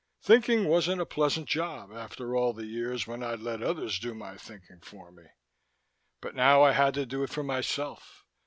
[0.19, 4.35] Thinking wasn't a pleasant job, after all the years when I'd let others do my
[4.35, 5.25] thinking for me.
[6.21, 8.25] But now I had to do it for myself.